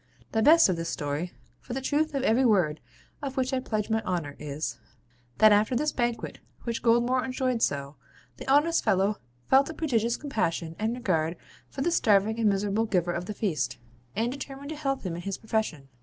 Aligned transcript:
The 0.31 0.41
best 0.41 0.67
of 0.67 0.77
this 0.77 0.89
story 0.89 1.31
(for 1.59 1.73
the 1.75 1.79
truth 1.79 2.15
of 2.15 2.23
every 2.23 2.43
word 2.43 2.79
of 3.21 3.37
which 3.37 3.53
I 3.53 3.59
pledge 3.59 3.87
my 3.91 4.01
honour) 4.01 4.35
is, 4.39 4.79
that 5.37 5.51
after 5.51 5.75
this 5.75 5.91
banquet, 5.91 6.39
which 6.63 6.81
Goldmore 6.81 7.23
enjoyed 7.23 7.61
so, 7.61 7.97
the 8.37 8.47
honest 8.51 8.83
fellow 8.83 9.19
felt 9.45 9.69
a 9.69 9.75
prodigious 9.75 10.17
compassion 10.17 10.75
and 10.79 10.95
regard 10.95 11.37
for 11.69 11.81
the 11.81 11.91
starving 11.91 12.39
and 12.39 12.49
miserable 12.49 12.85
giver 12.87 13.11
of 13.11 13.25
the 13.25 13.35
feast, 13.35 13.77
and 14.15 14.31
determined 14.31 14.69
to 14.69 14.75
help 14.75 15.03
him 15.03 15.13
in 15.15 15.21
his 15.21 15.37
profession. 15.37 15.87